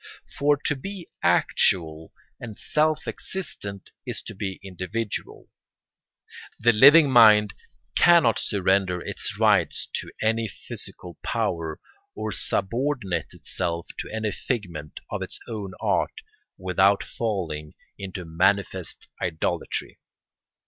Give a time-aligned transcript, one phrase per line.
[0.35, 5.51] For to be actual and self existent is to be individual.
[6.59, 7.53] The living mind
[7.95, 11.79] cannot surrender its rights to any physical power
[12.15, 16.21] or subordinate itself to any figment of its own art
[16.57, 19.99] without falling into manifest idolatry.